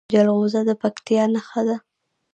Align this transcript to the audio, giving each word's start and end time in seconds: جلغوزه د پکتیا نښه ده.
جلغوزه 0.13 0.61
د 0.67 0.71
پکتیا 0.81 1.23
نښه 1.33 1.61
ده. 1.67 1.75